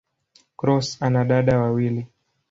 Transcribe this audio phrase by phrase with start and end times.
[0.57, 2.07] Cross ana dada wawili.